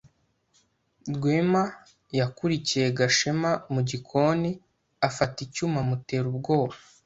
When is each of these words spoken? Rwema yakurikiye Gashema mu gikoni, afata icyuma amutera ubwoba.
Rwema 1.15 1.63
yakurikiye 2.19 2.85
Gashema 2.97 3.51
mu 3.73 3.81
gikoni, 3.89 4.51
afata 5.07 5.37
icyuma 5.45 5.77
amutera 5.83 6.25
ubwoba. 6.31 6.75